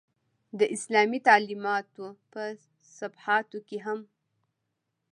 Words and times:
د 0.59 0.61
اسلامي 0.75 1.19
تعلمیاتو 1.27 2.05
په 2.31 2.43
صفحاتو 2.97 3.59
کې 3.67 3.77
هم. 3.85 3.99